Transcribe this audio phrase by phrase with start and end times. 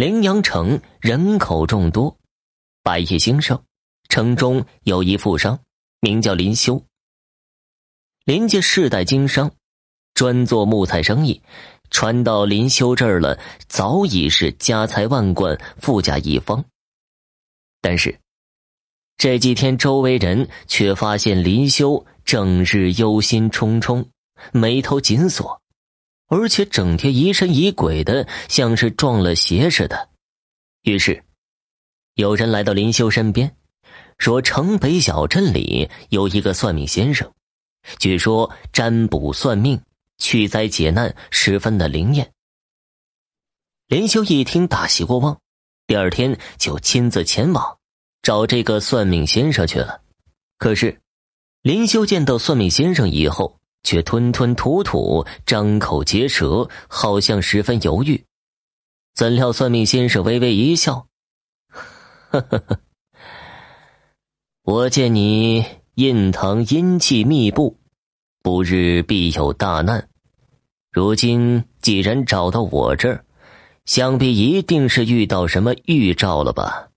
[0.00, 2.16] 陵阳城人口众多，
[2.82, 3.62] 百业兴盛。
[4.08, 5.60] 城中有一富商，
[6.00, 6.82] 名叫林修。
[8.24, 9.52] 林家世代经商，
[10.14, 11.42] 专做木材生意，
[11.90, 16.64] 传到林修这儿了，早已是家财万贯，富甲一方。
[17.82, 18.18] 但是
[19.18, 24.06] 这几天，周围人却发现林修整日忧心忡忡，
[24.52, 25.60] 眉头紧锁，
[26.30, 30.08] 而且整天疑神疑鬼的，像是撞了邪似的。
[30.82, 31.24] 于是，
[32.14, 33.54] 有人来到林修身边。
[34.16, 37.32] 说城北小镇里有一个算命先生，
[37.98, 39.80] 据说占卜算命、
[40.18, 42.32] 驱灾解难十分的灵验。
[43.88, 45.40] 林修一听大喜过望，
[45.86, 47.78] 第二天就亲自前往
[48.22, 50.02] 找这个算命先生去了。
[50.58, 51.00] 可是，
[51.62, 58.24] 林修见到算命先生以后，却吞吞吐吐、张口结舌，好像十分犹豫。
[59.14, 61.06] 怎料算命先生微微一笑，
[62.30, 62.80] 呵呵呵。
[64.62, 67.76] 我见你印堂阴气密布，
[68.42, 70.08] 不日必有大难。
[70.92, 73.24] 如今既然找到我这儿，
[73.84, 76.88] 想必一定是遇到什么预兆了吧？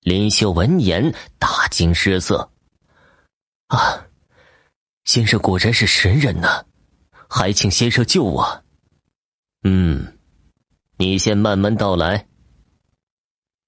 [0.00, 2.50] 林秀闻言大惊失色
[3.66, 4.05] ：“啊，
[5.06, 6.64] 先生果然是神人呐！
[7.28, 8.64] 还请先生救我。”
[9.62, 10.18] 嗯，
[10.98, 12.26] 你先慢慢道来。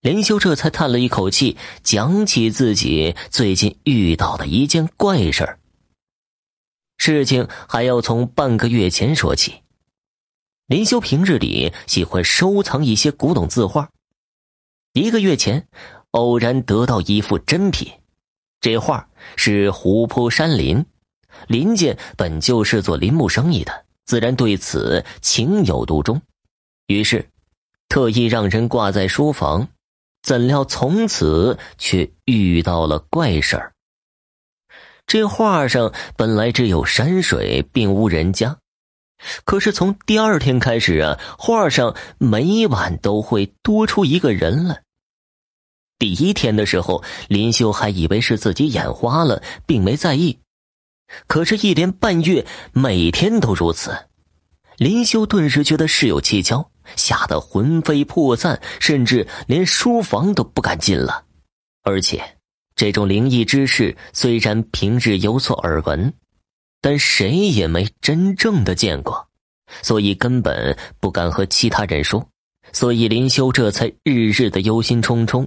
[0.00, 5.58] 林修这才叹了一口气，讲起自己最近遇到的一件怪事儿。
[6.96, 9.62] 事情还要从半个月前说起。
[10.66, 13.90] 林修平日里喜欢收藏一些古董字画，
[14.92, 15.66] 一个月前
[16.10, 17.92] 偶然得到一幅珍品。
[18.60, 20.84] 这画是湖泊山林，
[21.46, 26.20] 林家本就是做林木生意的，自然对此情有独钟，
[26.86, 27.28] 于是
[27.88, 29.68] 特意让人挂在书房。
[30.20, 33.72] 怎料从此却遇到了怪事儿。
[35.06, 38.58] 这画上本来只有山水，并无人家，
[39.44, 44.82] 可是从第二天开始啊，画上每晚都会多出一个人来。
[45.98, 50.38] 第一天的时候，林修还以为是自己眼花了，并没在意。
[51.26, 54.08] 可是，一连半月，每天都如此，
[54.76, 56.70] 林修顿时觉得事有蹊跷。
[56.96, 61.26] 吓得魂飞魄散，甚至连书房都不敢进了。
[61.82, 62.38] 而且，
[62.74, 66.14] 这种灵异之事虽然平日有所耳闻，
[66.80, 69.28] 但谁也没真正的见过，
[69.82, 72.26] 所以根本不敢和其他人说。
[72.72, 75.46] 所以林修这才日日的忧心忡忡。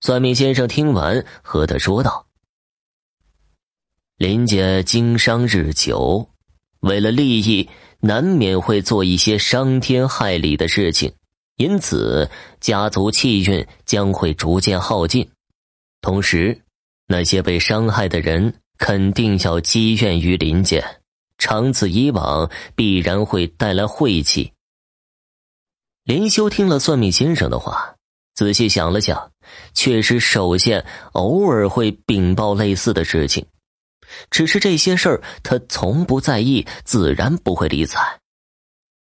[0.00, 2.26] 算命先生听完，和他说道
[4.20, 6.28] ：“林家经商日久，
[6.80, 7.66] 为了利益。”
[8.02, 11.12] 难免会做一些伤天害理的事情，
[11.56, 15.28] 因此家族气运将会逐渐耗尽。
[16.00, 16.62] 同时，
[17.06, 20.82] 那些被伤害的人肯定要积怨于林家，
[21.36, 24.50] 长此以往，必然会带来晦气。
[26.04, 27.96] 林修听了算命先生的话，
[28.34, 29.30] 仔细想了想，
[29.74, 30.82] 确实手下
[31.12, 33.44] 偶尔会禀报类似的事情。
[34.30, 38.18] 只是这些事儿，他从不在意，自然不会理睬。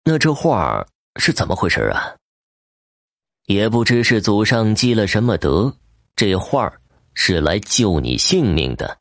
[0.05, 0.87] 那这画
[1.17, 2.15] 是怎么回事啊？
[3.47, 5.75] 也不知是祖上积了什么德，
[6.17, 6.73] 这画
[7.15, 8.99] 是来救你性命的。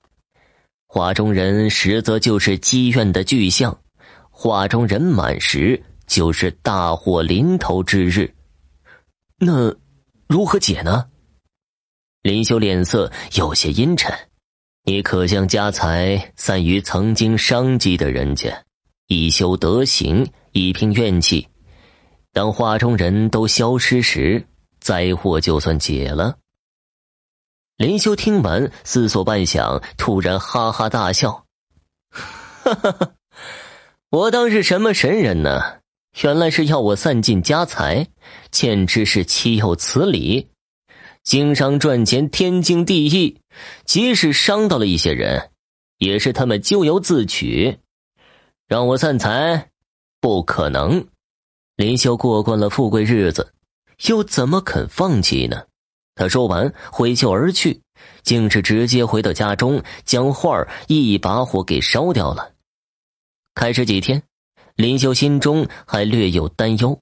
[0.86, 3.78] 画中人实则就是积怨的巨象，
[4.30, 8.34] 画中人满时就是大祸临头之日。
[9.38, 9.76] 那
[10.28, 11.10] 如何解呢？
[12.22, 14.14] 林修脸色有些阴沉。
[14.90, 18.64] 你可将家财散于曾经伤及的人家，
[19.08, 21.46] 以修德行，以平怨气。
[22.32, 24.48] 当画中人都消失时，
[24.80, 26.38] 灾祸就算解了。
[27.76, 31.44] 林修听完，思索半晌，突然哈哈大笑
[32.64, 33.12] ：“哈哈哈！
[34.10, 35.80] 我当是什么神人呢？
[36.22, 38.08] 原来是要我散尽家财，
[38.52, 40.48] 简直是岂有此理！”
[41.28, 43.42] 经商赚钱天经地义，
[43.84, 45.52] 即使伤到了一些人，
[45.98, 47.80] 也是他们咎由自取。
[48.66, 49.70] 让我散财，
[50.22, 51.06] 不可能。
[51.76, 53.54] 林修过惯了富贵日子，
[54.08, 55.66] 又怎么肯放弃呢？
[56.16, 57.82] 他说完，挥袖而去，
[58.24, 62.54] 竟是直接回到家中，将画一把火给烧掉了。
[63.54, 64.24] 开始几天，
[64.78, 66.98] 林修心中还略有担忧。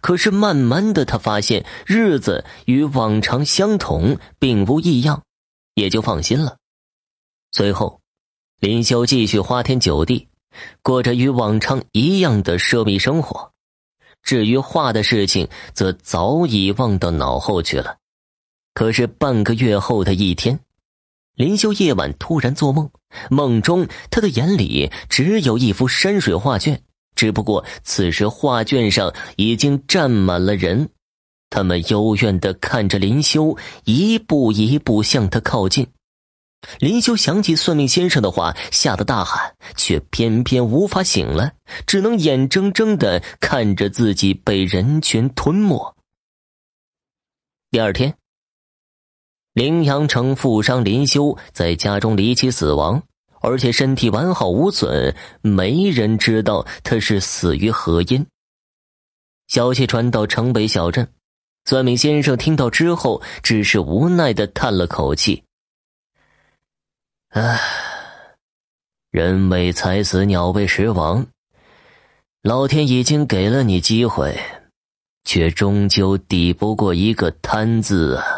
[0.00, 5.22] 可是慢慢的，他发现日子与往常相同，并无异样，
[5.74, 6.56] 也就放心了。
[7.52, 8.00] 随后，
[8.60, 10.28] 林修继续花天酒地，
[10.82, 13.52] 过着与往常一样的奢靡生活。
[14.22, 17.96] 至于画的事情，则早已忘到脑后去了。
[18.74, 20.60] 可是半个月后的一天，
[21.34, 22.90] 林修夜晚突然做梦，
[23.30, 26.82] 梦中他的眼里只有一幅山水画卷，
[27.18, 30.88] 只不过此时画卷上已经站满了人，
[31.50, 35.84] 他们幽怨的看着林修，一步一步向他靠近。
[36.78, 41.52] 林修想起算命先生的话，吓得大喊，却偏偏无法醒来，
[41.88, 45.96] 只能眼睁睁的看着自己被人群吞没。
[47.72, 48.14] 第二天，
[49.54, 53.02] 凌阳城富商林修在家中离奇死亡，
[53.40, 58.26] 而且身体完好无损，没人知道他是死于何因。
[59.46, 61.08] 消息传到城北小镇，
[61.64, 65.42] 算命先生听到之后，只是无奈的叹了口气。
[67.30, 67.60] 唉，
[69.10, 71.26] 人为财死，鸟为食亡。
[72.42, 74.38] 老天已经给了你机会，
[75.24, 78.37] 却终究抵不过一个贪字啊！